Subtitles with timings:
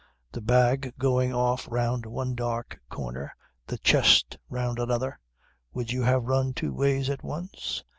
[0.31, 3.35] The bag going off round one dark corner;
[3.67, 5.19] the chest round another.
[5.73, 7.83] Would you have run two ways at once?